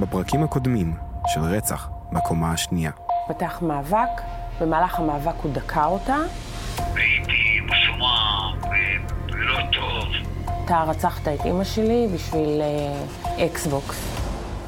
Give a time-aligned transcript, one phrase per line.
[0.00, 0.94] בפרקים הקודמים
[1.26, 2.90] של רצח בקומה השנייה.
[3.28, 4.22] פתח מאבק,
[4.60, 6.16] במהלך המאבק הוא דקה אותה.
[6.94, 8.72] הייתי מסומם
[9.28, 10.04] ולא טוב.
[10.64, 13.96] אתה רצחת את אימא שלי בשביל אה, אקסבוקס.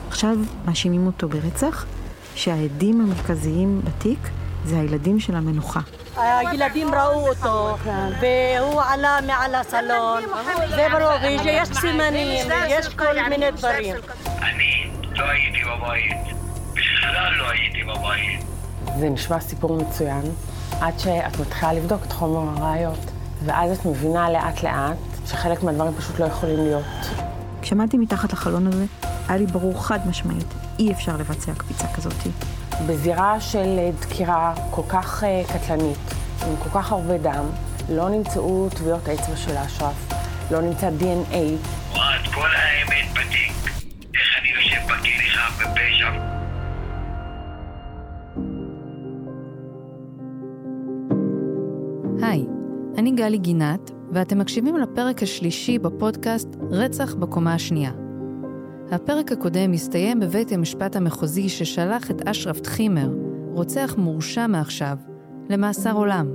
[0.09, 1.87] עכשיו מאשימים אותו ברצח,
[2.35, 4.19] שהעדים המרכזיים בתיק
[4.65, 5.81] זה הילדים של המנוחה.
[6.17, 7.77] הילדים ראו אותו,
[8.21, 10.23] והוא עלה מעל הסלון,
[10.69, 13.95] זה ברור, ויש סימנים, ויש כל מיני דברים.
[15.19, 16.37] לא הייתי בבית,
[16.73, 18.41] בכלל לא הייתי בבית.
[18.99, 20.23] זה נשמע סיפור מצוין,
[20.81, 23.11] עד שאת מתחילה לבדוק את חומר הראיות,
[23.45, 24.97] ואז את מבינה לאט לאט
[25.27, 26.85] שחלק מהדברים פשוט לא יכולים להיות.
[27.63, 28.85] כשעמדתי מתחת לחלון הזה,
[29.29, 32.15] היה לי ברור חד משמעית, אי אפשר לבצע קפיצה כזאת.
[32.87, 35.99] בזירה של אה, דקירה כל כך אה, קטלנית,
[36.47, 37.45] עם כל כך הרבה דם,
[37.91, 40.13] לא נמצאו טביעות אצבע של אשרף,
[40.51, 41.37] לא נמצא DNA.
[53.29, 57.93] גלי גינת, ואתם מקשיבים לפרק השלישי בפודקאסט רצח בקומה השנייה.
[58.91, 63.11] הפרק הקודם הסתיים בבית המשפט המחוזי ששלח את אשרף טחימר,
[63.53, 64.97] רוצח מורשע מעכשיו,
[65.51, 66.27] למאסר עולם.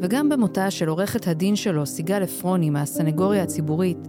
[0.00, 4.08] וגם במותה של עורכת הדין שלו, סיגל עפרוני, מהסנגוריה הציבורית,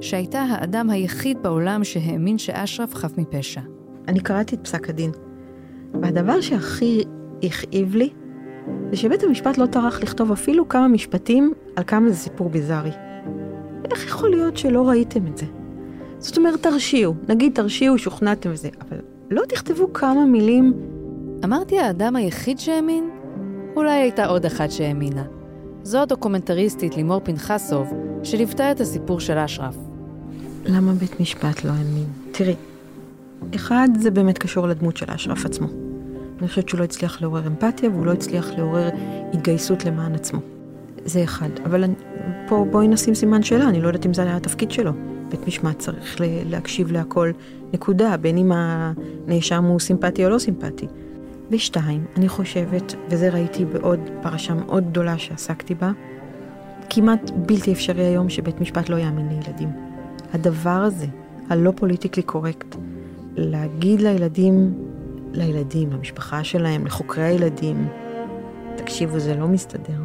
[0.00, 3.60] שהייתה האדם היחיד בעולם שהאמין שאשרף חף מפשע.
[4.08, 5.10] אני קראתי את פסק הדין,
[6.02, 7.02] והדבר שהכי
[7.42, 8.10] הכאיב לי,
[8.90, 12.90] זה שבית המשפט לא טרח לכתוב אפילו כמה משפטים על כמה זה סיפור ביזארי.
[13.90, 15.46] איך יכול להיות שלא ראיתם את זה?
[16.18, 17.14] זאת אומרת, תרשיעו.
[17.28, 18.98] נגיד תרשיעו, שוכנעתם וזה, אבל
[19.30, 20.72] לא תכתבו כמה מילים.
[21.44, 23.10] אמרתי האדם היחיד שהאמין?
[23.76, 25.24] אולי הייתה עוד אחת שהאמינה.
[25.82, 29.76] זו הדוקומנטריסטית לימור פנחסוב, שליוותה את הסיפור של אשרף.
[30.66, 32.06] למה בית משפט לא האמין?
[32.32, 32.54] תראי,
[33.54, 35.83] אחד, זה באמת קשור לדמות של אשרף עצמו.
[36.40, 38.88] אני חושבת שהוא לא הצליח לעורר אמפתיה והוא לא הצליח לעורר
[39.32, 40.40] התגייסות למען עצמו.
[41.04, 41.48] זה אחד.
[41.64, 41.94] אבל אני,
[42.48, 44.92] פה בואי נשים סימן שאלה, אני לא יודעת אם זה היה התפקיד שלו.
[45.28, 47.30] בית משפט צריך להקשיב להכל,
[47.72, 50.86] נקודה, בין אם הנאשם הוא סימפטי או לא סימפטי.
[51.50, 55.92] ושתיים, אני חושבת, וזה ראיתי בעוד פרשה מאוד גדולה שעסקתי בה,
[56.90, 59.68] כמעט בלתי אפשרי היום שבית משפט לא יאמין לילדים.
[60.32, 61.06] הדבר הזה,
[61.48, 62.76] הלא פוליטיקלי קורקט,
[63.36, 64.74] להגיד לילדים,
[65.34, 67.88] לילדים, למשפחה שלהם, לחוקרי הילדים,
[68.76, 70.00] תקשיבו, זה לא מסתדר.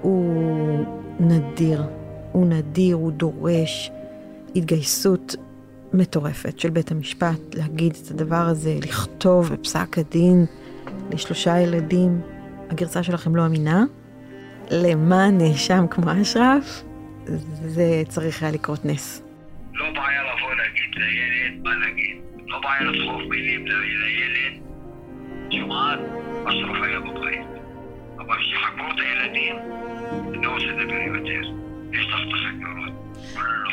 [0.00, 0.84] הוא
[1.20, 1.82] נדיר,
[2.32, 3.90] הוא נדיר, הוא דורש
[4.56, 5.36] התגייסות
[5.92, 10.46] מטורפת של בית המשפט להגיד את הדבר הזה, לכתוב בפסק הדין
[11.10, 12.20] לשלושה ילדים,
[12.70, 13.84] הגרסה שלכם לא אמינה,
[14.70, 16.84] למען נאשם כמו אשרף,
[17.64, 19.22] זה צריך היה לקרות נס.
[19.74, 22.16] לא בעיה לבוא להגיד לילד מה להגיד,
[22.62, 24.60] לא לדחוף מילים לילד,
[25.50, 25.98] שומעת,
[26.44, 27.46] אשרף היה בבית.
[28.18, 29.56] אבל כשחקרו את הילדים,
[30.34, 31.48] אני לא רוצה לדבר יותר.
[31.92, 32.56] יש לך את.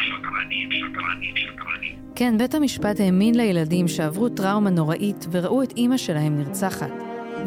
[0.06, 1.96] שקרנים, שקרנים, שקרנים.
[2.16, 6.92] כן, בית המשפט האמין לילדים שעברו טראומה נוראית וראו את אימא שלהם נרצחת,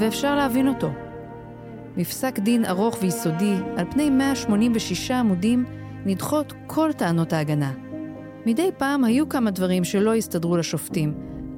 [0.01, 0.91] ואפשר להבין אותו.
[1.97, 5.65] בפסק דין ארוך ויסודי, על פני 186 עמודים,
[6.05, 7.86] נדחות כל טענות ההגנה.
[8.47, 11.15] מדי פעם היו כמה דברים שלא הסתדרו לשופטים,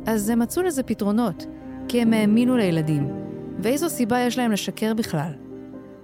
[0.07, 1.47] אז הם מצאו לזה פתרונות,
[1.89, 3.09] כי הם האמינו לילדים.
[3.59, 5.33] ואיזו סיבה יש להם לשקר בכלל?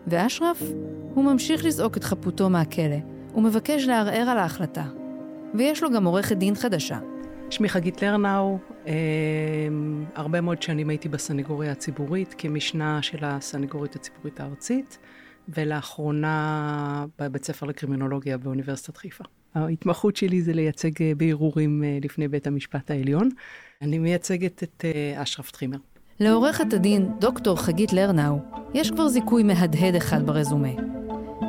[0.06, 0.62] ואשרף?
[1.15, 2.97] הוא ממשיך לזעוק את חפותו מהכלא,
[3.34, 4.84] ומבקש לערער על ההחלטה.
[5.55, 6.99] ויש לו גם עורכת דין חדשה.
[7.51, 8.93] שמי חגית לרנאו, אה,
[10.15, 14.99] הרבה מאוד שנים הייתי בסנגוריה הציבורית, כמשנה של הסנגורית הציבורית הארצית,
[15.49, 19.25] ולאחרונה בבית ספר לקרימינולוגיה באוניברסיטת חיפה.
[19.54, 23.28] ההתמחות שלי זה לייצג אה, בערעורים אה, לפני בית המשפט העליון.
[23.82, 25.78] אני מייצגת את אה, אשרף טחימר.
[26.20, 28.38] לעורכת הדין דוקטור חגית לרנאו
[28.75, 30.69] יש כבר זיכוי מהדהד אחד ברזומה.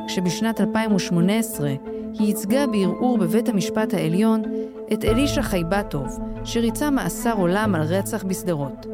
[0.08, 1.70] כשבשנת 2018
[2.20, 4.44] היא ייצגה בערעור בבית המשפט העליון
[4.94, 6.08] את אלישע חייבטוב,
[6.44, 8.86] שריצה מאסר עולם על רצח בשדרות.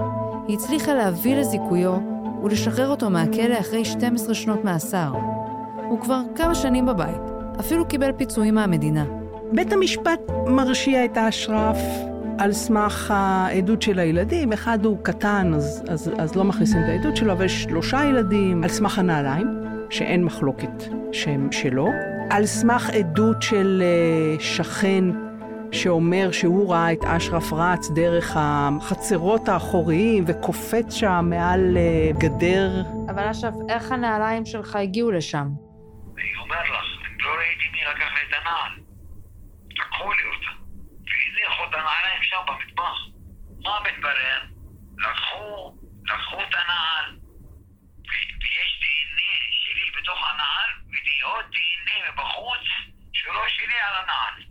[0.47, 1.97] היא הצליחה להביא לזיכויו
[2.43, 5.13] ולשחרר אותו מהכלא אחרי 12 שנות מאסר.
[5.89, 9.05] הוא כבר כמה שנים בבית, אפילו קיבל פיצויים מהמדינה.
[9.51, 11.77] בית המשפט מרשיע את האשרף
[12.37, 14.53] על סמך העדות של הילדים.
[14.53, 18.63] אחד הוא קטן, אז, אז, אז לא מכניסים את העדות שלו, אבל יש שלושה ילדים
[18.63, 19.47] על סמך הנעליים,
[19.89, 21.87] שאין מחלוקת שהם שלו.
[22.29, 25.03] על סמך עדות של אה, שכן
[25.71, 32.83] שאומר שהוא ראה את אשרף רץ דרך החצרות האחוריים וקופץ שם מעל אה, גדר.
[33.09, 35.47] אבל אשרף, איך הנעליים שלך הגיעו לשם?
[36.17, 36.90] אני אומר לך,
[37.21, 38.73] לא ראיתי מי לקח את הנעל.
[39.71, 40.51] לקחו לי אותה.
[41.05, 42.97] והנה את הנעליים שם במטבח.
[43.63, 44.39] מה מתברר?
[44.97, 45.77] לקחו,
[46.09, 47.05] לקחו את הנעל,
[48.41, 49.31] ויש דנ"א
[49.63, 52.65] שלי בתוך הנעל, ועוד דנ"א מבחוץ,
[53.13, 54.43] שלא שלי על הנעל.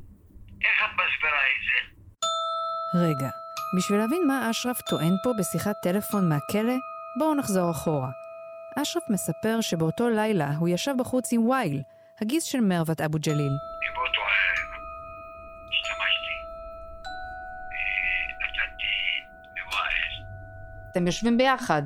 [0.64, 1.78] איך את מסבירה את זה?
[2.94, 3.30] רגע,
[3.76, 6.76] בשביל להבין מה אשרף טוען פה בשיחת טלפון מהכלא,
[7.18, 8.10] בואו נחזור אחורה.
[8.82, 11.82] אשרף מספר שבאותו לילה הוא ישב בחוץ עם וייל,
[12.22, 13.52] הגיס של מרוות אבו ג'ליל.
[13.94, 14.70] באותו ערב
[15.70, 16.36] השתמשתי,
[18.40, 19.26] נתתי
[19.56, 20.24] לווייל,
[20.90, 21.82] אתם יושבים ביחד.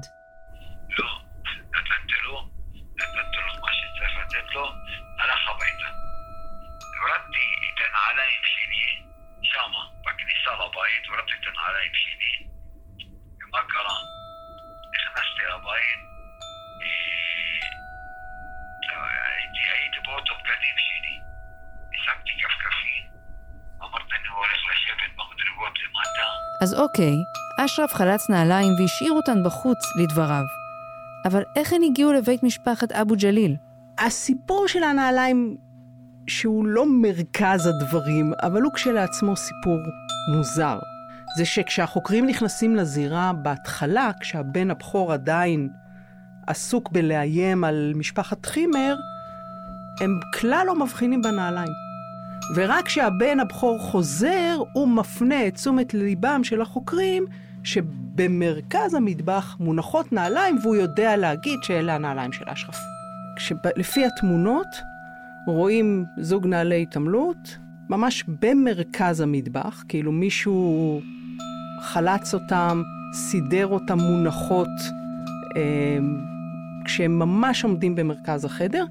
[26.95, 27.25] אוקיי,
[27.61, 30.45] אשרף חלץ נעליים והשאיר אותן בחוץ, לדבריו.
[31.25, 33.57] אבל איך הן הגיעו לבית משפחת אבו ג'ליל?
[33.99, 35.57] הסיפור של הנעליים,
[36.27, 39.79] שהוא לא מרכז הדברים, אבל הוא כשלעצמו סיפור
[40.37, 40.79] מוזר,
[41.37, 45.69] זה שכשהחוקרים נכנסים לזירה בהתחלה, כשהבן הבכור עדיין
[46.47, 48.97] עסוק בלאיים על משפחת חימר,
[50.01, 51.84] הם כלל לא מבחינים בנעליים.
[52.55, 57.25] ורק כשהבן הבכור חוזר, הוא מפנה את תשומת ליבם של החוקרים
[57.65, 62.79] שבמרכז המטבח מונחות נעליים, והוא יודע להגיד שאלה הנעליים של אשרף.
[63.37, 64.67] כשלפי התמונות
[65.47, 67.57] רואים זוג נעלי התעמלות,
[67.89, 71.01] ממש במרכז המטבח, כאילו מישהו
[71.81, 72.83] חלץ אותם,
[73.15, 74.69] סידר אותם מונחות,
[75.57, 75.99] אה,
[76.85, 78.85] כשהם ממש עומדים במרכז החדר,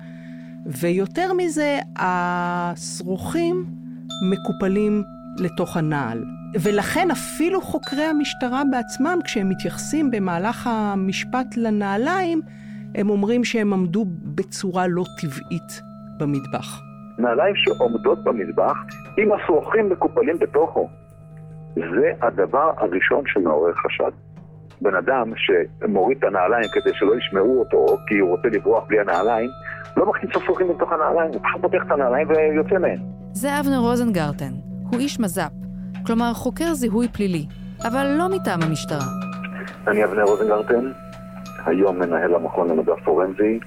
[0.66, 3.66] ויותר מזה, השרוכים
[4.32, 5.04] מקופלים
[5.40, 6.24] לתוך הנעל.
[6.64, 12.42] ולכן אפילו חוקרי המשטרה בעצמם, כשהם מתייחסים במהלך המשפט לנעליים,
[12.96, 15.82] הם אומרים שהם עמדו בצורה לא טבעית
[16.18, 16.82] במטבח.
[17.18, 18.78] נעליים שעומדות במטבח
[19.18, 20.90] עם השרוכים מקופלים בתוכו.
[21.76, 24.12] זה הדבר הראשון שמעורר חשד.
[24.82, 29.50] בן אדם שמוריד את הנעליים כדי שלא ישמעו אותו, כי הוא רוצה לברוח בלי הנעליים,
[29.98, 33.00] לא מכניס את השרוכים לתוך הנעליים, הוא פשוט פותח את הנעליים ויוצא מהן.
[33.34, 34.54] זה אבנר רוזנגרטן,
[34.92, 35.52] הוא איש מז"פ,
[36.06, 37.46] כלומר חוקר זיהוי פלילי,
[37.88, 39.06] אבל לא מטעם המשטרה.
[39.88, 40.92] אני אבנר רוזנגרטן,
[41.66, 43.60] היום מנהל המכון למדע פורנזי,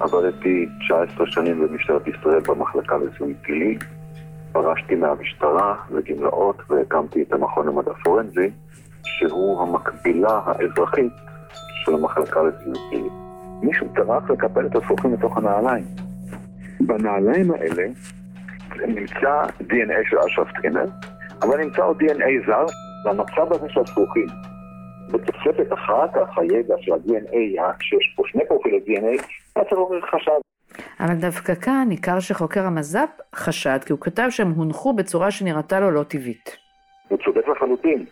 [0.00, 3.78] עבדתי 19 שנים במשטרת ישראל במחלקה לזיהוי פלילי,
[4.52, 8.50] פרשתי מהמשטרה לגמלאות והקמתי את המכון למדע פורנזי,
[9.02, 11.12] שהוא המקבילה האזרחית
[11.84, 13.23] של המחלקה לזיהוי פלילי.
[13.64, 15.84] מישהו טרח לקפל את השרוכים לתוך הנעליים.
[16.80, 17.82] בנעליים האלה
[18.86, 20.84] נמצא DNA של אשרף טרינר,
[21.42, 22.66] אבל נמצא עוד DNA זר
[23.06, 24.26] במצב הזה של השרוכים.
[25.12, 29.22] בתוספת אחר כך הידע של ה-DNA, כשיש פה שני פרופילי DNA,
[29.58, 30.40] צריך לעורר חשד.
[31.00, 35.90] אבל דווקא כאן ניכר שחוקר המז"פ חשד, כי הוא כתב שהם הונחו בצורה שנראתה לו
[35.90, 36.56] לא טבעית.
[37.08, 38.04] הוא צודק לחלוטין,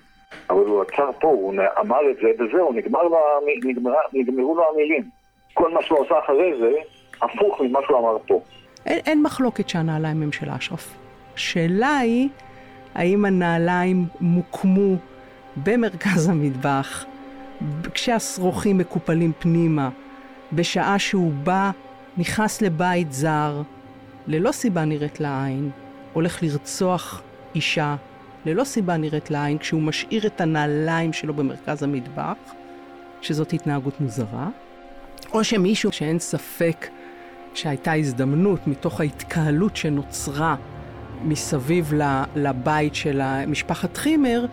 [0.50, 4.62] אבל הוא עצר פה, הוא אמר את זה וזהו, נגמר לו, המ- נגמרה, נגמרו לו
[4.72, 5.02] המילים.
[5.54, 6.72] כל מה שהוא עשה אחרי זה,
[7.22, 8.40] הפוך ממה שהוא אמר פה.
[8.86, 10.94] אין, אין מחלוקת שהנעליים הם של אשרף.
[11.34, 12.28] השאלה היא,
[12.94, 14.96] האם הנעליים מוקמו
[15.56, 17.04] במרכז המטבח,
[17.94, 19.88] כשהשרוכים מקופלים פנימה,
[20.52, 21.70] בשעה שהוא בא,
[22.16, 23.62] נכנס לבית זר,
[24.26, 25.70] ללא סיבה נראית לעין,
[26.12, 27.22] הולך לרצוח
[27.54, 27.96] אישה,
[28.46, 32.36] ללא סיבה נראית לעין, כשהוא משאיר את הנעליים שלו במרכז המטבח,
[33.20, 34.48] שזאת התנהגות מוזרה,
[35.34, 36.86] או שמישהו שאין ספק
[37.54, 40.56] שהייתה הזדמנות מתוך ההתקהלות שנוצרה
[41.24, 44.46] מסביב ל- לבית של משפחת חימר,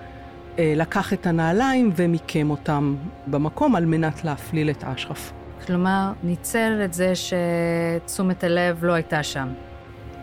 [0.59, 2.95] אה, לקח את הנעליים ומיקם אותם
[3.27, 5.31] במקום על מנת להפליל את אשרף.
[5.65, 9.47] כלומר, ניצל את זה שתשומת הלב לא הייתה שם.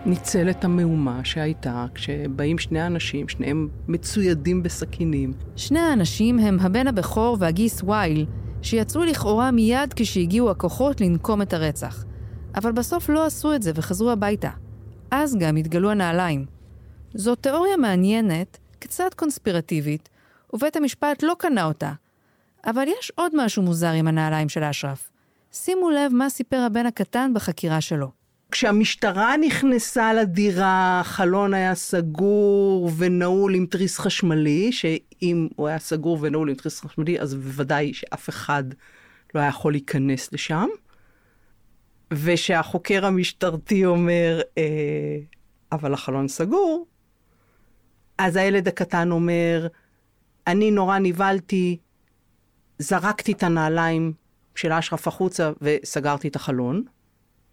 [0.07, 5.33] ניצל את המהומה שהייתה כשבאים שני אנשים, שניהם מצוידים בסכינים.
[5.57, 8.27] שני האנשים הם הבן הבכור והגיס וייל,
[8.67, 12.05] שיצאו לכאורה מיד כשהגיעו הכוחות לנקום את הרצח.
[12.55, 14.51] אבל בסוף לא עשו את זה וחזרו הביתה.
[15.11, 16.47] אז גם התגלו הנעליים.
[17.15, 20.09] זו תיאוריה מעניינת, קצת קונספירטיבית,
[20.53, 21.93] ובית המשפט לא קנה אותה.
[22.67, 25.11] אבל יש עוד משהו מוזר עם הנעליים של אשרף.
[25.53, 28.11] שימו לב מה סיפר הבן הקטן בחקירה שלו.
[28.53, 36.49] כשהמשטרה נכנסה לדירה, החלון היה סגור ונעול עם תריס חשמלי, שאם הוא היה סגור ונעול
[36.49, 38.65] עם תריס חשמלי, אז בוודאי שאף אחד
[39.35, 40.67] לא היה יכול להיכנס לשם.
[42.12, 45.19] ושהחוקר המשטרתי אומר, אה,
[45.73, 46.87] אבל החלון סגור,
[48.19, 49.67] אז הילד הקטן אומר,
[50.47, 51.79] אני נורא נבהלתי,
[52.79, 54.12] זרקתי את הנעליים
[54.55, 56.83] של אשרף החוצה וסגרתי את החלון,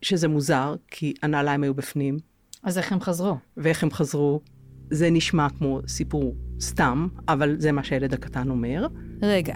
[0.03, 2.17] שזה מוזר, כי הנעליים היו בפנים,
[2.63, 3.38] אז איך הם חזרו?
[3.57, 4.41] ואיך הם חזרו.
[4.89, 8.88] זה נשמע כמו סיפור סתם, אבל זה מה שהילד הקטן אומר.
[9.22, 9.53] רגע,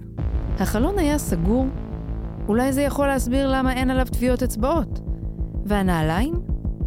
[0.60, 1.68] החלון היה סגור?
[2.48, 5.00] אולי זה יכול להסביר למה אין עליו טביעות אצבעות.
[5.66, 6.34] והנעליים?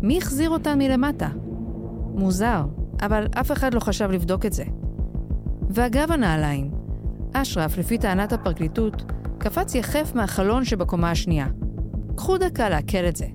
[0.03, 1.29] מי החזיר אותן מלמטה?
[2.15, 2.65] מוזר,
[3.03, 4.65] אבל אף אחד לא חשב לבדוק את זה.
[5.71, 6.71] ואגב הנעליים,
[7.33, 11.47] אשרף, לפי טענת הפרקליטות, קפץ יחף מהחלון שבקומה השנייה.
[12.17, 13.27] קחו דקה לעכל את זה.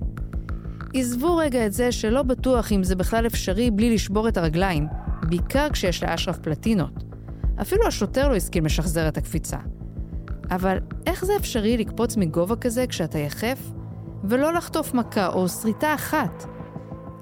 [0.98, 4.86] עזבו רגע את זה שלא בטוח אם זה בכלל אפשרי בלי לשבור את הרגליים,
[5.28, 7.04] בעיקר כשיש לאשרף פלטינות.
[7.60, 9.56] אפילו השוטר לא השכיל משחזר את הקפיצה.
[10.50, 13.58] אבל איך זה אפשרי לקפוץ מגובה כזה כשאתה יחף,
[14.24, 16.44] ולא לחטוף מכה או שריטה אחת?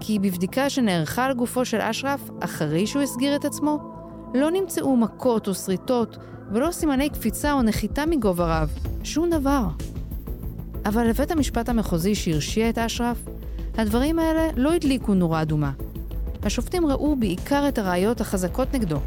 [0.01, 3.79] כי בבדיקה שנערכה על גופו של אשרף, אחרי שהוא הסגיר את עצמו,
[4.35, 6.19] לא נמצאו מכות או שריטות,
[6.53, 8.71] ולא סימני קפיצה או נחיתה מגובה רב,
[9.03, 9.63] שום דבר.
[10.87, 13.25] אבל לבית המשפט המחוזי שהרשיע את אשרף,
[13.79, 15.71] הדברים האלה לא הדליקו נורה אדומה.
[16.43, 18.99] השופטים ראו בעיקר את הראיות החזקות נגדו.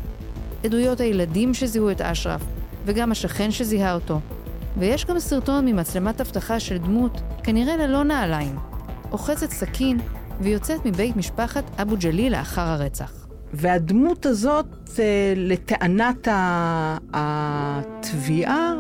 [0.63, 2.41] עדויות הילדים שזיהו את אשרף,
[2.86, 4.19] וגם השכן שזיהה אותו.
[4.77, 8.55] ויש גם סרטון ממצלמת אבטחה של דמות, כנראה ללא נעליים,
[9.12, 10.00] אוחזת סכין
[10.41, 13.27] ויוצאת מבית משפחת אבו ג'ליל לאחר הרצח.
[13.53, 14.65] והדמות הזאת,
[15.00, 16.27] אה, לטענת
[17.13, 18.74] התביעה,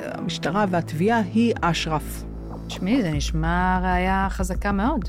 [0.00, 2.27] המשטרה והתביעה, היא אשרף.
[2.68, 5.08] תשמעי, זה נשמע ראייה חזקה מאוד.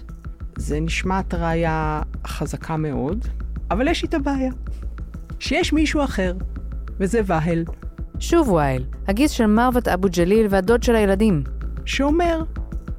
[0.58, 3.26] זה נשמעת ראייה חזקה מאוד,
[3.72, 4.52] אבל יש איתה בעיה.
[5.40, 6.34] שיש מישהו אחר,
[7.00, 7.64] וזה ואהל,
[8.20, 11.44] שוב וייל, הגיס של מרוות אבו ג'ליל והדוד של הילדים.
[11.86, 12.44] שאומר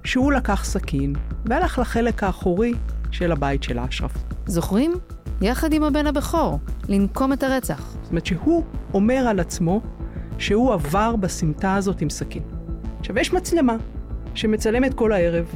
[0.04, 1.14] שהוא לקח סכין
[1.44, 2.74] והלך לחלק האחורי
[3.10, 4.12] של הבית של אשרף.
[4.46, 4.92] זוכרים?
[5.40, 7.96] יחד עם הבן הבכור, לנקום את הרצח.
[8.02, 8.64] זאת אומרת שהוא
[8.94, 9.80] אומר על עצמו
[10.38, 12.42] שהוא עבר בסמטה הזאת עם סכין.
[13.00, 13.76] עכשיו, יש מצלמה
[14.34, 15.46] שמצלמת כל הערב,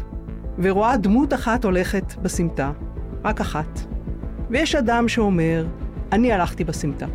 [0.59, 2.73] ורואה דמות אחת הולכת בסמטה,
[3.25, 3.81] רק אחת,
[4.51, 5.67] ויש אדם שאומר,
[6.13, 7.07] אני הלכתי בסמטה.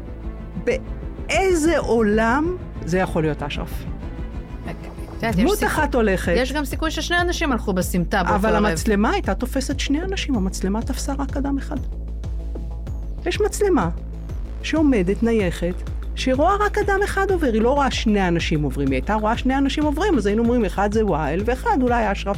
[0.63, 3.84] באיזה עולם זה יכול להיות אשרף?
[5.22, 8.56] דמות אחת הולכת, יש גם סיכוי ששני אנשים הלכו בסמטה באותו אבל.
[8.56, 11.78] המצלמה הייתה תופסת שני אנשים, המצלמה תפסה רק אדם אחד.
[13.25, 13.89] יש מצלמה
[14.63, 15.89] שעומדת נייחת,
[16.20, 19.58] שרואה רק אדם אחד עובר, היא לא רואה שני אנשים עוברים, היא הייתה רואה שני
[19.58, 22.38] אנשים עוברים, אז היינו אומרים, אחד זה וואל ואחד אולי אשרף.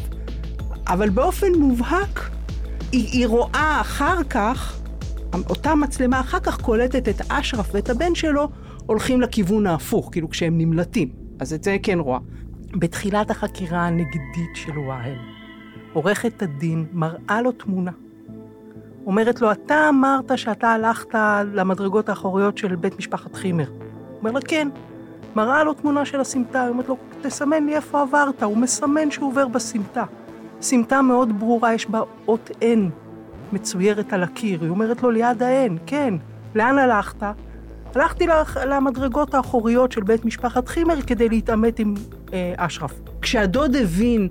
[0.87, 2.29] אבל באופן מובהק,
[2.91, 4.81] היא, היא רואה אחר כך,
[5.49, 8.49] אותה מצלמה אחר כך קולטת את אשרף ואת הבן שלו
[8.85, 11.09] הולכים לכיוון ההפוך, כאילו כשהם נמלטים.
[11.39, 12.19] אז את זה כן רואה.
[12.73, 15.15] בתחילת החקירה הנגדית של וואהל,
[15.93, 17.91] עורכת הדין מראה לו תמונה.
[19.05, 21.15] אומרת לו, אתה אמרת שאתה הלכת
[21.53, 23.65] למדרגות האחוריות של בית משפחת חימר.
[24.19, 24.67] אומר לה, כן.
[25.35, 28.43] מראה לו תמונה של הסמטה, אומרת לו, תסמן לי איפה עברת.
[28.43, 30.03] הוא מסמן שהוא עובר בסמטה.
[30.61, 32.79] סמטה מאוד ברורה, יש בה אות N
[33.53, 34.61] מצוירת על הקיר.
[34.61, 36.13] היא אומרת לו, ליד ה-N, כן.
[36.55, 37.23] לאן הלכת?
[37.95, 38.25] הלכתי
[38.65, 41.93] למדרגות האחוריות של בית משפחת חימר כדי להתעמת עם
[42.33, 42.93] אה, אשרף.
[43.21, 44.27] כשהדוד הבין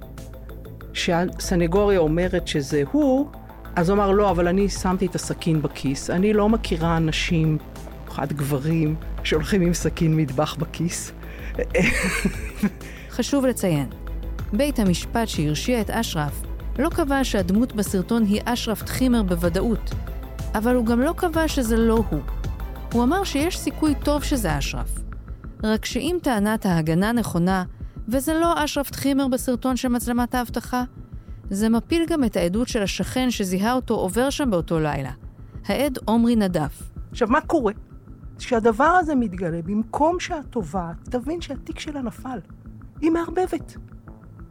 [0.92, 3.28] שהסנגוריה אומרת שזה הוא,
[3.76, 6.10] אז הוא אמר, לא, אבל אני שמתי את הסכין בכיס.
[6.10, 7.58] אני לא מכירה אנשים,
[8.04, 11.12] במיוחד גברים, שהולכים עם סכין מטבח בכיס.
[13.16, 13.88] חשוב לציין,
[14.52, 16.42] בית המשפט שהרשיע את אשרף
[16.78, 19.90] לא קבע שהדמות בסרטון היא אשרף תחימר בוודאות,
[20.54, 22.20] אבל הוא גם לא קבע שזה לא הוא.
[22.92, 24.98] הוא אמר שיש סיכוי טוב שזה אשרף.
[25.62, 27.64] רק שאם טענת ההגנה נכונה,
[28.08, 30.84] וזה לא אשרף תחימר בסרטון של מצלמת האבטחה,
[31.50, 35.10] זה מפיל גם את העדות של השכן שזיהה אותו עובר שם באותו לילה,
[35.66, 36.82] העד עומרי נדף.
[37.10, 37.72] עכשיו, מה קורה?
[38.38, 42.38] כשהדבר הזה מתגלה, במקום שהתובעת תבין שהתיק שלה נפל,
[43.00, 43.76] היא מערבבת.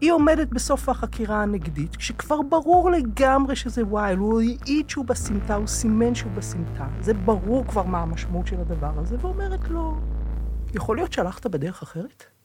[0.02, 5.68] היא עומדת בסוף החקירה הנגדית, כשכבר ברור לגמרי שזה וייל, הוא העיד שהוא בסמטה, הוא
[5.68, 6.88] סימן שהוא בסמטה.
[7.02, 9.98] זה ברור כבר מה המשמעות של הדבר הזה, ואומרת לו,
[10.74, 12.39] יכול להיות שהלכת בדרך אחרת?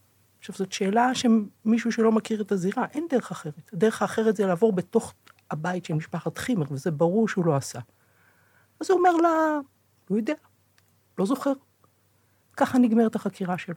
[0.44, 3.70] עכשיו, זאת שאלה שמישהו שלא מכיר את הזירה, אין דרך אחרת.
[3.72, 5.14] הדרך האחרת זה לעבור בתוך
[5.50, 7.78] הבית של משפחת חימר, וזה ברור שהוא לא עשה.
[8.80, 9.58] אז הוא אומר לה,
[10.10, 10.34] לא יודע,
[11.18, 11.52] לא זוכר.
[12.56, 13.74] ככה נגמרת החקירה שלו.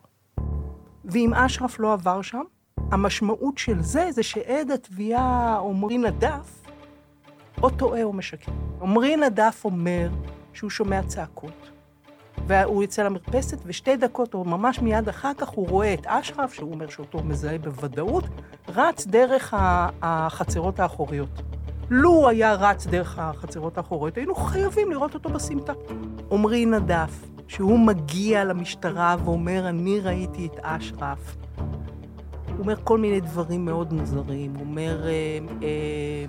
[1.06, 2.44] ואם אשרף לא עבר שם,
[2.78, 6.62] המשמעות של זה, זה שעד התביעה עמרי נדף,
[7.62, 8.52] או טועה או משקר.
[8.82, 10.10] עמרי נדף אומר
[10.54, 11.70] שהוא שומע צעקות,
[12.48, 16.72] והוא יוצא למרפסת, ושתי דקות, או ממש מיד אחר כך, הוא רואה את אשרף, שהוא
[16.72, 18.24] אומר שאותו מזהה בוודאות,
[18.70, 19.54] רץ דרך
[20.02, 21.42] החצרות האחוריות.
[21.90, 25.74] לו הוא היה רץ דרך החצרות האחוריות, היינו חייבים לראות אותו בסמטה.
[26.32, 31.36] עמרי נדף, שהוא מגיע למשטרה ואומר, אני ראיתי את אשרף.
[32.48, 34.54] הוא אומר כל מיני דברים מאוד מוזרים.
[34.54, 36.26] הוא אומר אה, אה,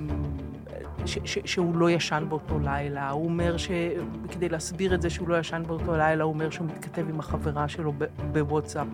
[1.09, 3.11] ש, ש, שהוא לא ישן באותו לילה.
[3.11, 7.09] הוא אומר שכדי להסביר את זה שהוא לא ישן באותו לילה, הוא אומר שהוא מתכתב
[7.09, 7.93] עם החברה שלו
[8.33, 8.87] בוואטסאפ.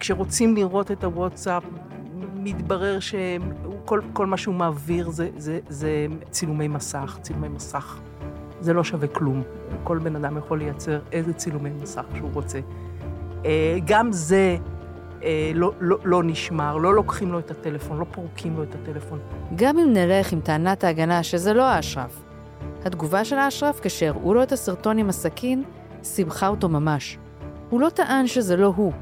[0.00, 1.62] כשרוצים לראות את הוואטסאפ,
[2.34, 8.00] מתברר שכל מה שהוא מעביר זה, זה, זה צילומי מסך, צילומי מסך.
[8.60, 9.42] זה לא שווה כלום.
[9.84, 12.60] כל בן אדם יכול לייצר איזה צילומי מסך שהוא רוצה.
[13.44, 14.56] אה, גם זה
[15.54, 19.18] לא, לא, לא נשמר, לא לוקחים לו את הטלפון, לא פורקים לו את הטלפון.
[19.54, 22.22] גם אם נלך עם טענת ההגנה שזה לא האשרף,
[22.84, 25.62] התגובה של האשרף כשהראו לו את הסרטון עם הסכין,
[26.02, 27.18] סיבכה אותו ממש.
[27.70, 28.92] הוא לא טען שזה לא הוא,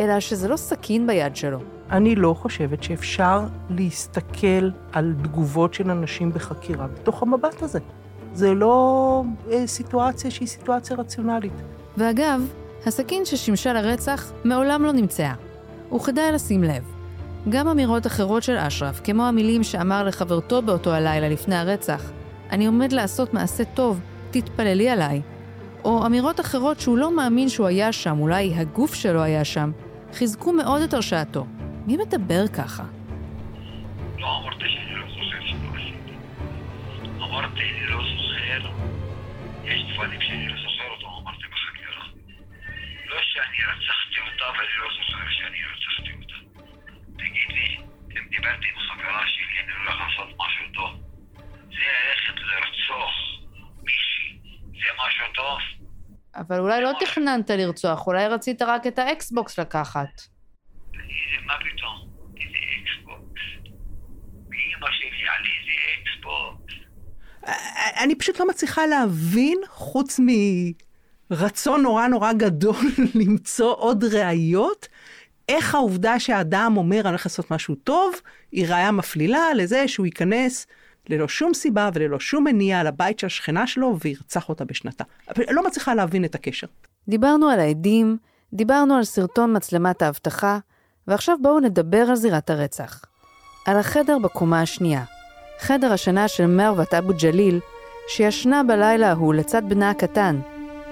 [0.00, 1.58] אלא שזה לא סכין ביד שלו.
[1.90, 7.78] אני לא חושבת שאפשר להסתכל על תגובות של אנשים בחקירה בתוך המבט הזה.
[8.34, 11.52] זה לא אה, סיטואציה שהיא סיטואציה רציונלית.
[11.96, 12.42] ואגב,
[12.86, 15.34] הסכין ששימשה לרצח מעולם לא נמצאה.
[15.96, 16.84] וכדאי לשים לב.
[17.48, 22.10] גם אמירות אחרות של אשרף, כמו המילים שאמר לחברתו באותו הלילה לפני הרצח,
[22.50, 25.22] אני עומד לעשות מעשה טוב, תתפללי עליי,
[25.84, 29.70] או אמירות אחרות שהוא לא מאמין שהוא היה שם, אולי הגוף שלו היה שם,
[30.14, 31.46] חיזקו מאוד את הרשעתו.
[31.86, 32.84] מי מדבר ככה?
[34.18, 34.64] לא אמרתי
[48.48, 50.90] דיברתי עם חברה שלי, אני הולך לעשות משהו טוב.
[51.66, 53.14] זה ללכת לרצוח
[53.82, 54.38] מישהי,
[54.72, 55.58] זה משהו טוב?
[56.36, 60.08] אבל אולי לא תכננת לרצוח, אולי רצית רק את ה Xbox לקחת.
[61.46, 62.08] מה פתאום?
[62.36, 63.40] איזה Xbox?
[64.48, 66.74] מאמא שלי על איזה Xbox?
[68.04, 70.20] אני פשוט לא מצליחה להבין, חוץ
[71.30, 72.76] מרצון נורא נורא גדול
[73.20, 74.88] למצוא עוד ראיות,
[75.48, 78.14] איך העובדה שהאדם אומר, אני הולך לעשות משהו טוב,
[78.52, 80.66] היא ראיה מפלילה לזה שהוא ייכנס
[81.08, 85.04] ללא שום סיבה וללא שום מניע לבית של השכנה שלו וירצח אותה בשנתה.
[85.50, 86.66] לא מצליחה להבין את הקשר.
[87.08, 88.16] דיברנו על העדים,
[88.52, 90.58] דיברנו על סרטון מצלמת האבטחה,
[91.06, 93.04] ועכשיו בואו נדבר על זירת הרצח.
[93.66, 95.04] על החדר בקומה השנייה,
[95.60, 97.60] חדר השינה של מרוות אבו ג'ליל,
[98.08, 100.40] שישנה בלילה ההוא לצד בנה הקטן,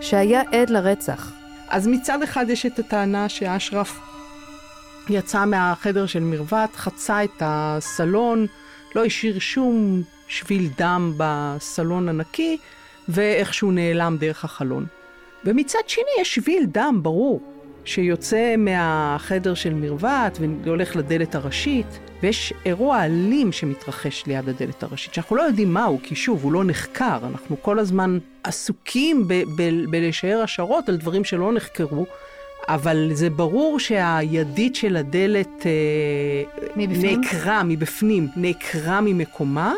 [0.01, 1.33] שהיה עד לרצח.
[1.69, 4.16] אז מצד אחד יש את הטענה שאשרף
[5.11, 8.47] יצא מהחדר של מרוות, חצה את הסלון,
[8.95, 12.59] לא השאיר שום שביל דם בסלון הנקי,
[13.09, 14.87] ואיכשהו נעלם דרך החלון.
[15.45, 17.41] ומצד שני יש שביל דם, ברור,
[17.85, 25.37] שיוצא מהחדר של מרוות והולך לדלת הראשית, ויש אירוע אלים שמתרחש ליד הדלת הראשית, שאנחנו
[25.37, 29.29] לא יודעים מהו, כי שוב, הוא לא נחקר, אנחנו כל הזמן עסוקים
[29.91, 32.07] בלשער השערות על דברים שלא נחקרו.
[32.69, 37.21] אבל זה ברור שהידית של הדלת אה, מבפנים?
[37.21, 39.75] נעקרה מבפנים, נעקרה ממקומה,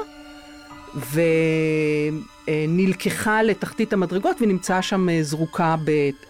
[2.48, 5.76] ונלקחה לתחתית המדרגות ונמצאה שם אה, זרוקה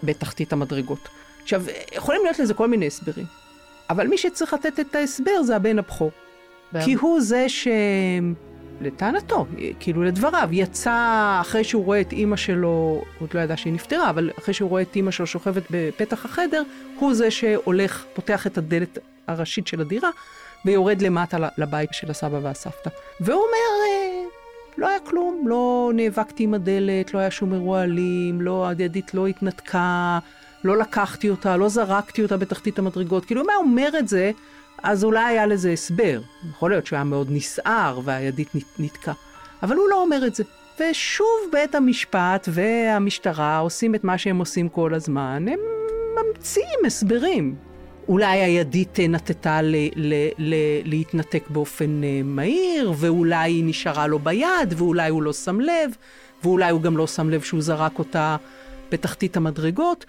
[0.03, 1.09] בתחתית המדרגות.
[1.43, 1.63] עכשיו,
[1.95, 3.25] יכולים להיות לזה כל מיני הסברים,
[3.89, 6.11] אבל מי שצריך לתת את ההסבר זה הבן הבכור.
[6.85, 7.67] כי הוא זה ש...
[8.81, 9.45] לטענתו,
[9.79, 14.09] כאילו לדבריו, יצא אחרי שהוא רואה את אימא שלו, הוא עוד לא ידע שהיא נפטרה,
[14.09, 16.63] אבל אחרי שהוא רואה את אימא שלו שוכבת בפתח החדר,
[16.99, 20.09] הוא זה שהולך, פותח את הדלת הראשית של הדירה,
[20.65, 22.89] ויורד למטה לבית של הסבא והסבתא.
[23.19, 24.23] והוא אומר, אה,
[24.77, 29.27] לא היה כלום, לא נאבקתי עם הדלת, לא היה שום אירוע אלים, לא, הידית לא
[29.27, 30.19] התנתקה,
[30.63, 33.25] לא לקחתי אותה, לא זרקתי אותה בתחתית המדרגות.
[33.25, 34.31] כאילו, היה אומר את זה,
[34.83, 36.21] אז אולי היה לזה הסבר.
[36.49, 39.13] יכול להיות שהוא היה מאוד נסער והידית נתקע.
[39.63, 40.43] אבל הוא לא אומר את זה.
[40.79, 45.59] ושוב בית המשפט והמשטרה עושים את מה שהם עושים כל הזמן, הם
[46.17, 47.55] ממציאים הסברים.
[48.07, 54.73] אולי הידית נטטה ל- ל- ל- להתנתק באופן אה, מהיר, ואולי היא נשארה לו ביד,
[54.77, 55.91] ואולי הוא לא שם לב,
[56.43, 58.37] ואולי הוא גם לא שם לב שהוא זרק אותה
[58.91, 60.05] בתחתית המדרגות.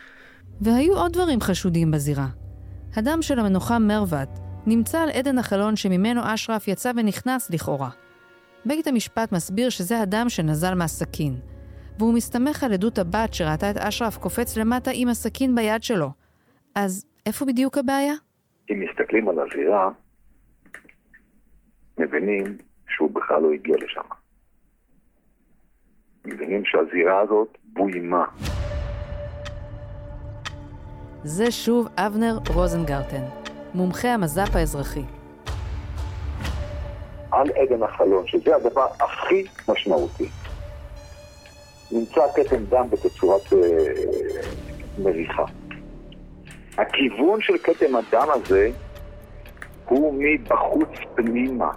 [0.61, 2.27] והיו עוד דברים חשודים בזירה.
[2.97, 4.29] הדם של המנוחה מרוות
[4.67, 7.91] נמצא על עדן החלון שממנו אשרף יצא ונכנס לכאורה.
[8.65, 11.35] בית המשפט מסביר שזה הדם שנזל מהסכין,
[11.99, 16.11] והוא מסתמך על עדות הבת שראתה את אשרף קופץ למטה עם הסכין ביד שלו.
[16.75, 18.15] אז איפה בדיוק הבעיה?
[18.71, 19.91] אם מסתכלים על הזירה,
[21.99, 24.01] מבינים שהוא בכלל לא הגיע לשם.
[26.25, 28.25] מבינים שהזירה הזאת בוימה.
[31.25, 33.40] זה שוב אבנר רוזנגרטן,
[33.75, 35.03] מומחה המז"פ האזרחי.
[37.31, 40.29] על עדן החלון, שזה הדבר הכי משמעותי.
[41.93, 43.59] נמצא כתם דם בתצורת אה,
[44.99, 45.45] מריחה.
[46.79, 48.71] הכיוון של כתם הדם הזה
[49.85, 51.71] הוא מבחוץ פנימה.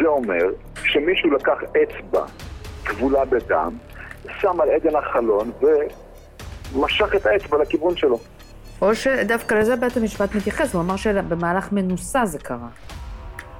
[0.00, 0.44] זה אומר
[0.84, 2.24] שמישהו לקח אצבע
[2.84, 3.76] כבולה בדם,
[4.40, 5.50] שם על עדן החלון
[6.74, 8.18] ומשך את האצבע לכיוון שלו.
[8.82, 12.68] או שדווקא לזה בית המשפט מתייחס, הוא אמר שבמהלך מנוסה זה קרה.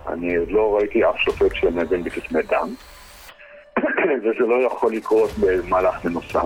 [0.09, 2.74] אני עוד לא ראיתי אף שופט שמבין בכתמי דם,
[4.22, 6.40] וזה לא יכול לקרות במהלך מנוסה.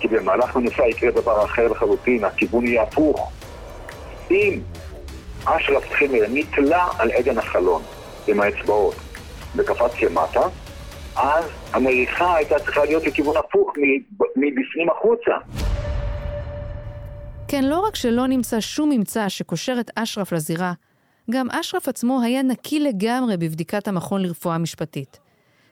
[0.00, 3.32] כי במהלך מנוסה יקרה דבר אחר לחלוטין, הכיוון יהיה הפוך.
[4.30, 4.60] אם
[5.44, 7.82] אשרף טחימר נתלה על עדן החלון
[8.26, 8.94] עם האצבעות
[9.56, 10.40] וקפץ למטה,
[11.16, 13.72] אז המריחה הייתה צריכה להיות לכיוון הפוך
[14.36, 15.32] מבפנים החוצה.
[17.48, 20.72] כן, לא רק שלא נמצא שום ממצא שקושר את אשרף לזירה,
[21.30, 25.18] גם אשרף עצמו היה נקי לגמרי בבדיקת המכון לרפואה משפטית.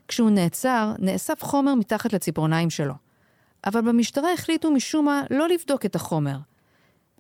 [0.09, 2.95] כשהוא נעצר, נאסף חומר מתחת לציפורניים שלו.
[3.67, 6.37] אבל במשטרה החליטו משום מה לא לבדוק את החומר.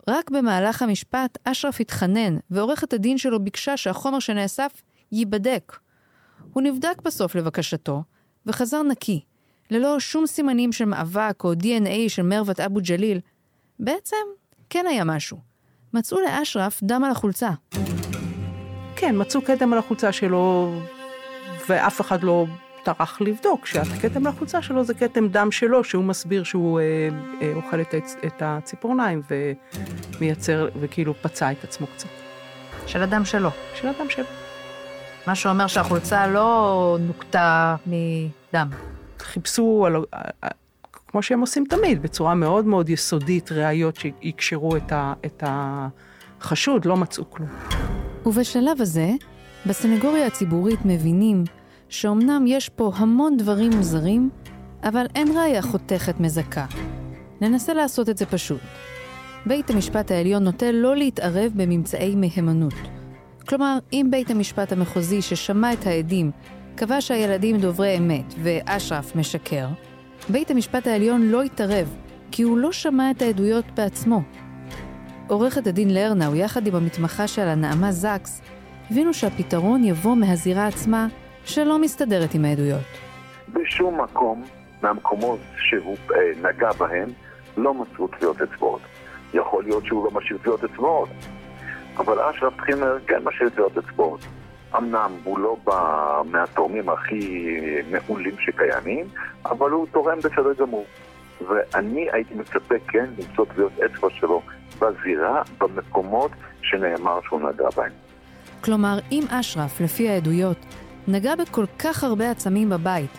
[0.08, 5.76] רק במהלך המשפט אשרף התחנן, ועורכת הדין שלו ביקשה שהחומר שנאסף ייבדק.
[6.52, 8.02] הוא נבדק בסוף לבקשתו,
[8.46, 9.20] וחזר נקי,
[9.70, 13.20] ללא שום סימנים של מאבק או DNA של מרוות אבו ג'ליל.
[13.80, 14.16] בעצם,
[14.74, 15.38] כן היה משהו.
[15.92, 17.50] מצאו לאשרף דם על החולצה.
[18.96, 20.72] כן, מצאו כתם על החולצה שלו,
[21.68, 22.46] ואף אחד לא
[22.84, 26.84] טרח לבדוק שהכתם על החולצה שלו זה כתם דם שלו, שהוא מסביר שהוא אה,
[27.42, 27.94] אה, אוכל את,
[28.26, 29.22] את הציפורניים
[30.16, 32.08] ומייצר, וכאילו פצע את עצמו קצת.
[32.86, 33.50] של הדם שלו.
[33.74, 34.26] של הדם שלו.
[35.26, 38.70] מה שאומר שהחולצה לא נוקטה מדם.
[39.18, 40.04] חיפשו, על,
[41.14, 46.96] כמו שהם עושים תמיד, בצורה מאוד מאוד יסודית, ראיות שיקשרו את, ה, את החשוד, לא
[46.96, 47.48] מצאו כלום.
[48.26, 49.10] ובשלב הזה,
[49.66, 51.44] בסנגוריה הציבורית מבינים
[51.88, 54.30] שאומנם יש פה המון דברים מוזרים,
[54.84, 56.66] אבל אין ראיה חותכת מזכה.
[57.40, 58.60] ננסה לעשות את זה פשוט.
[59.46, 62.74] בית המשפט העליון נוטה לא להתערב בממצאי מהימנות.
[63.48, 66.30] כלומר, אם בית המשפט המחוזי ששמע את העדים
[66.74, 69.66] קבע שהילדים דוברי אמת ואשרף משקר,
[70.28, 71.96] בית המשפט העליון לא התערב,
[72.32, 74.22] כי הוא לא שמע את העדויות בעצמו.
[75.28, 78.42] עורכת הדין לרנאו, יחד עם המתמחה שלה, נעמה זקס,
[78.90, 81.06] הבינו שהפתרון יבוא מהזירה עצמה,
[81.44, 82.84] שלא מסתדרת עם העדויות.
[83.48, 84.42] בשום מקום
[84.82, 87.08] מהמקומות שהוא אה, נגע בהם
[87.56, 88.80] לא מצאו טביעות אצבעות.
[89.34, 91.08] יכול להיות שהוא לא משאיר טביעות אצבעות,
[91.96, 94.20] אבל אשרף טחימר כן משאיר טביעות אצבעות.
[94.76, 97.56] אמנם הוא לא בא מהתורמים הכי
[97.90, 99.06] מעולים שקיימים,
[99.44, 100.84] אבל הוא תורם בסדר גמור.
[101.48, 104.42] ואני הייתי מצפה כן למצוא טביעות אצבע שלו
[104.78, 106.30] בזירה, במקומות
[106.62, 107.92] שנאמר שהוא נגע בהם.
[108.60, 110.56] כלומר, אם אשרף, לפי העדויות,
[111.08, 113.10] נגע בכל כך הרבה עצמים בבית,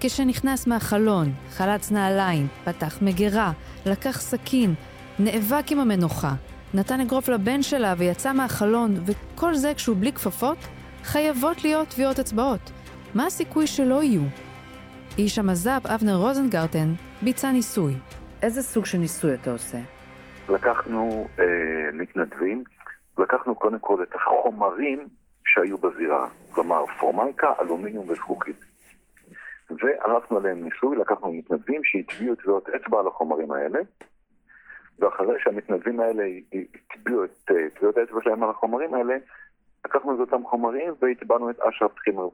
[0.00, 3.52] כשנכנס מהחלון, חלץ נעליים, פתח מגירה,
[3.86, 4.74] לקח סכין,
[5.18, 6.32] נאבק עם המנוחה,
[6.74, 10.58] נתן אגרוף לבן שלה ויצא מהחלון, וכל זה כשהוא בלי כפפות,
[11.04, 12.60] חייבות להיות טביעות אצבעות.
[13.14, 14.22] מה הסיכוי שלא יהיו?
[15.18, 16.88] איש המז"פ אבנר רוזנגרטן
[17.22, 17.94] ביצע ניסוי.
[18.42, 19.78] איזה סוג של ניסוי אתה עושה?
[20.48, 21.44] לקחנו אה,
[21.92, 22.64] מתנדבים,
[23.18, 25.08] לקחנו קודם כל את החומרים
[25.46, 28.64] שהיו בזירה, כלומר פורמלקה, אלומיניום וזכוכית.
[29.70, 33.78] וערכנו עליהם ניסוי, לקחנו מתנדבים שהטביעו טביעות אצבע על החומרים האלה,
[34.98, 36.24] ואחרי שהמתנדבים האלה
[36.92, 39.14] הטביעו את אה, טביעות האצבע שלהם על החומרים האלה,
[39.84, 42.28] לקחנו את אותם חומרים והטבענו את אשרף טחימר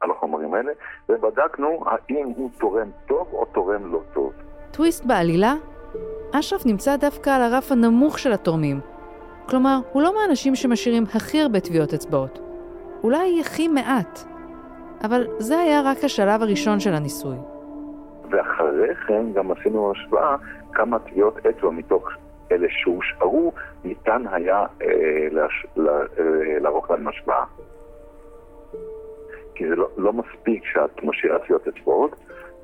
[0.00, 0.72] על החומרים האלה,
[1.08, 4.32] ובדקנו האם הוא תורם טוב או תורם לא טוב.
[4.70, 5.54] טוויסט בעלילה?
[6.32, 8.80] אשרף נמצא דווקא על הרף הנמוך של התורמים.
[9.48, 12.38] כלומר, הוא לא מהאנשים שמשאירים הכי הרבה טביעות אצבעות.
[13.02, 14.20] אולי הכי מעט.
[15.04, 17.36] אבל זה היה רק השלב הראשון של הניסוי.
[18.30, 20.36] ואחרי כן גם עשינו השוואה
[20.72, 22.08] כמה טביעות אצבע מתוך
[22.52, 23.52] אלה שהושארו,
[23.84, 24.86] ניתן היה אה,
[25.78, 27.44] אה, לערוך להם השוואה.
[29.54, 32.16] כי זה לא, לא מספיק שאת משאירה טביעות אצבעות,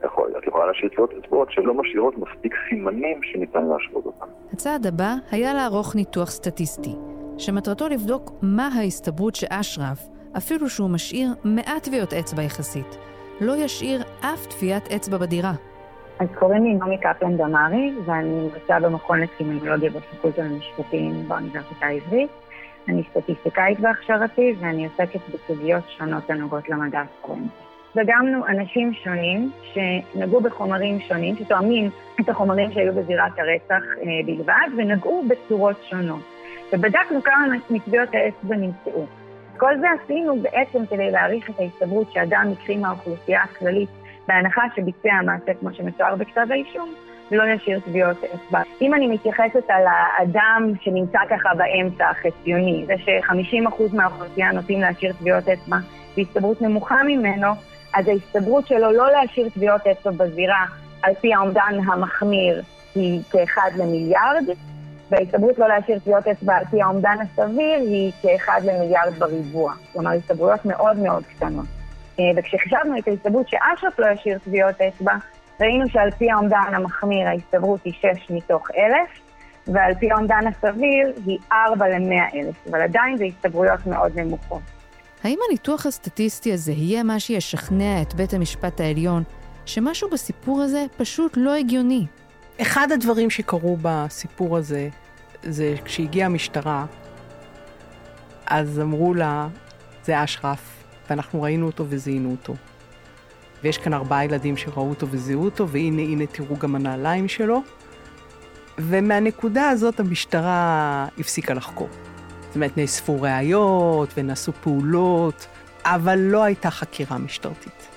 [0.04, 4.26] יכול, את יכולה להשאיר טביעות אצבעות שלא משאירות מספיק סימנים שניתן להשוות אותם.
[4.52, 6.94] הצעד הבא היה לערוך ניתוח סטטיסטי,
[7.38, 12.98] שמטרתו לבדוק מה ההסתברות שאשרף, אפילו שהוא משאיר מעט טביעות אצבע יחסית,
[13.40, 15.52] לא ישאיר אף טביעת אצבע בדירה.
[16.18, 22.30] אז קוראים לי נעמי קפלן דמארי, ואני מרצה במכון לקרימינולוגיה בפקולטה למשפטים באוניברסיטה העברית.
[22.88, 27.48] אני סטטיסטיקאית בהכשרתי, ואני עוסקת בסוגיות שונות הנוגעות למדע הפורנזי.
[27.96, 35.24] דגמנו אנשים שונים שנגעו בחומרים שונים, שתואמים את החומרים שהיו בזירת הרצח אה, בלבד, ונגעו
[35.28, 36.22] בצורות שונות.
[36.72, 39.06] ובדקנו כמה מטביעות האצבע נמצאו.
[39.56, 43.88] כל זה עשינו בעצם כדי להעריך את ההסתברות שאדם יקחי מהאוכלוסייה הכללית
[44.28, 46.94] בהנחה שביצע המעשה כמו שמתואר בכתב האישום,
[47.30, 48.62] לא ישאיר טביעות אצבע.
[48.80, 55.48] אם אני מתייחסת על האדם שנמצא ככה באמצע החציוני, זה ש-50% מהאוכלוסייה נוטים להשאיר טביעות
[55.48, 55.76] אצבע
[56.16, 57.48] והסתברות נמוכה ממנו,
[57.94, 60.64] אז ההסתברות שלו לא להשאיר טביעות אצבע בזירה
[61.02, 62.62] על פי האומדן המחמיר
[62.94, 64.44] היא כאחד למיליארד,
[65.10, 69.72] וההסתברות לא להשאיר טביעות אצבע על פי האומדן הסביר היא כאחד למיליארד בריבוע.
[69.92, 71.81] כלומר, הסתברויות מאוד מאוד קטנות.
[72.18, 75.12] אה, וכשחישבנו את ההסתברות שאשרף לא ישאיר טביעות אצבע,
[75.60, 79.20] ראינו שעל פי האומדן המחמיר ההסתברות היא 6 מתוך 1,000,
[79.66, 84.62] ועל פי האומדן הסביר היא 4 ל-100 אלף, אבל עדיין זה הסתברויות מאוד נמוכות.
[85.24, 89.22] האם הניתוח הסטטיסטי הזה יהיה מה שישכנע את בית המשפט העליון
[89.66, 92.06] שמשהו בסיפור הזה פשוט לא הגיוני?
[92.62, 94.88] אחד הדברים שקרו בסיפור הזה,
[95.42, 96.86] זה כשהגיעה המשטרה,
[98.46, 99.48] אז אמרו לה,
[100.04, 102.54] זה אשרף, ואנחנו ראינו אותו וזיהינו אותו.
[103.62, 107.62] ויש כאן ארבעה ילדים שראו אותו וזיהו אותו, והנה, הנה, תראו גם הנעליים שלו.
[108.78, 111.88] ומהנקודה הזאת המשטרה הפסיקה לחקור.
[112.46, 115.46] זאת אומרת, נאספו ראיות ונעשו פעולות,
[115.84, 117.88] אבל לא הייתה חקירה משטרתית.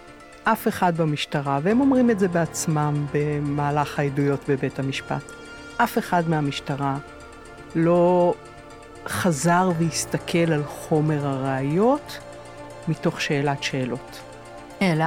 [0.43, 5.31] אף אחד במשטרה, והם אומרים את זה בעצמם במהלך העדויות בבית המשפט,
[5.77, 6.97] אף אחד מהמשטרה
[7.75, 8.33] לא
[9.07, 12.19] חזר והסתכל על חומר הראיות
[12.87, 14.19] מתוך שאלת שאלות.
[14.81, 15.05] אלא?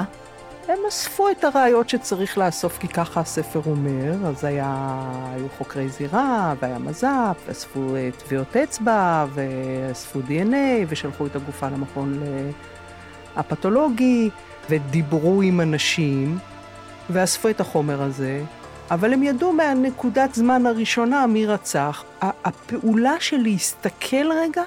[0.68, 5.00] הם אספו את הראיות שצריך לאסוף, כי ככה הספר אומר, אז היה,
[5.34, 12.22] היו חוקרי זירה, והיה מז"פ, ואספו אה, טביעות אצבע, ואספו DNA, ושלחו את הגופה למכון
[13.36, 14.30] הפתולוגי,
[14.70, 16.38] ודיברו עם אנשים,
[17.10, 18.42] ואספו את החומר הזה,
[18.90, 22.04] אבל הם ידעו מהנקודת זמן הראשונה מי רצח.
[22.20, 24.62] הפעולה של להסתכל רגע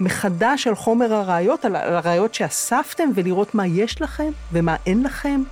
[0.00, 5.42] מחדש על חומר הראיות, על הראיות שאספתם, ולראות מה יש לכם ומה אין לכם,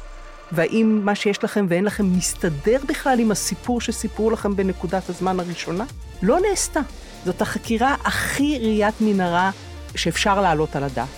[0.53, 5.85] והאם מה שיש לכם ואין לכם מסתדר בכלל עם הסיפור שסיפרו לכם בנקודת הזמן הראשונה,
[6.23, 6.81] לא נעשתה.
[7.25, 9.51] זאת החקירה הכי ראיית מנהרה
[9.97, 11.09] שאפשר להעלות על הדעת.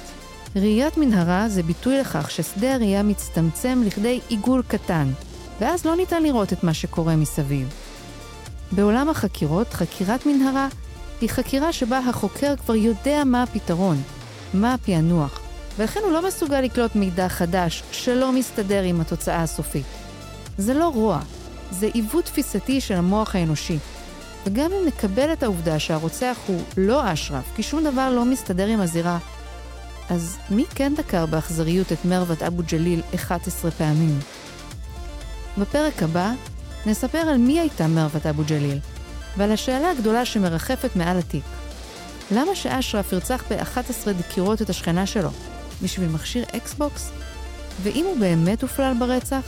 [0.57, 5.09] ראיית מנהרה זה ביטוי לכך ששדה הראייה מצטמצם לכדי עיגול קטן,
[5.61, 7.69] ואז לא ניתן לראות את מה שקורה מסביב.
[8.73, 10.69] בעולם החקירות, חקירת מנהרה
[11.21, 14.03] היא חקירה שבה החוקר כבר יודע מה הפתרון,
[14.55, 15.41] מה הפענוח,
[15.79, 19.87] ולכן הוא לא מסוגל לקלוט מידע חדש שלא מסתדר עם התוצאה הסופית.
[20.59, 21.21] זה לא רוע,
[21.71, 23.79] זה עיוות תפיסתי של המוח האנושי.
[24.47, 28.81] וגם אם נקבל את העובדה שהרוצח הוא לא אשרף, כי שום דבר לא מסתדר עם
[28.81, 29.19] הזירה,
[30.11, 34.19] אז מי כן דקר באכזריות את מרוות אבו ג'ליל 11 פעמים?
[35.59, 36.33] בפרק הבא
[36.87, 38.79] נספר על מי הייתה מרוות אבו ג'ליל,
[39.37, 41.45] ועל השאלה הגדולה שמרחפת מעל התיק.
[42.31, 45.31] למה שאשרף ירצח ב-11 דקירות את השכנה שלו?
[45.83, 47.11] בשביל מכשיר אקסבוקס?
[47.83, 49.43] ואם הוא באמת הופלל ברצח,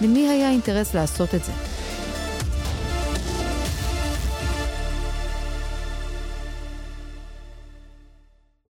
[0.00, 1.52] למי היה אינטרס לעשות את זה?